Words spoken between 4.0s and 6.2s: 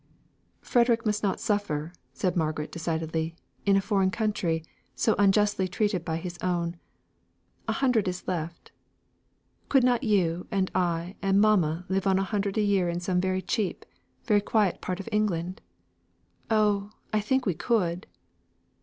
country; so unjustly treated by